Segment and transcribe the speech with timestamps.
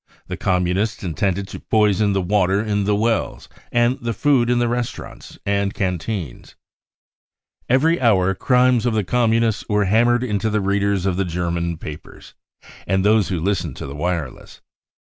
[0.25, 4.67] The Communists intended to poison the water in the wells and the food in the
[4.67, 6.55] restaurants and can teens!"
[7.69, 11.77] Every hour crimes of the Communists were ham mered into the readers of the German
[11.77, 12.33] papers
[12.87, 14.61] and those who listened to the wireless.